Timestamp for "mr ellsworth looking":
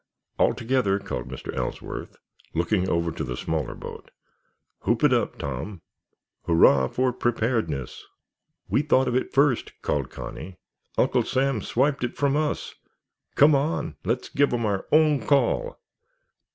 1.29-2.89